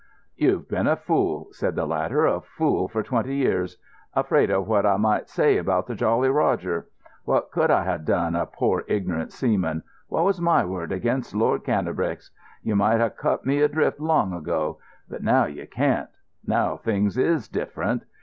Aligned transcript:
"You've 0.35 0.67
been 0.67 0.87
a 0.87 0.95
fool," 0.95 1.49
said 1.51 1.75
the 1.75 1.85
latter—"a 1.85 2.41
fool 2.41 2.87
for 2.87 3.03
twenty 3.03 3.35
years. 3.35 3.77
Afraid 4.15 4.49
o' 4.49 4.59
what 4.59 4.83
I 4.83 4.97
might 4.97 5.29
say 5.29 5.57
about 5.57 5.85
the 5.85 5.93
Jolly 5.93 6.27
Roger. 6.29 6.87
What 7.23 7.51
could 7.51 7.69
I 7.69 7.83
ha' 7.83 8.03
done, 8.03 8.35
a 8.35 8.47
pore 8.47 8.83
ignorant 8.87 9.31
seaman? 9.31 9.83
What 10.07 10.25
was 10.25 10.41
my 10.41 10.65
word 10.65 10.91
against 10.91 11.35
Lord 11.35 11.63
Cannebrake's? 11.63 12.31
You 12.63 12.75
might 12.75 12.99
ha' 12.99 13.15
cut 13.15 13.45
me 13.45 13.61
adrift 13.61 13.99
long 13.99 14.33
ago. 14.33 14.79
But 15.07 15.21
now 15.21 15.45
you 15.45 15.67
can't. 15.67 16.09
Now 16.47 16.77
things 16.77 17.15
is 17.15 17.47
different. 17.47 18.03